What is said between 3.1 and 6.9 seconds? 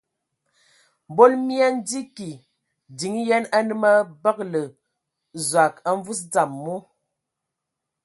yen anǝ mə abǝgǝlǝ Zɔg a mvus dzam mu.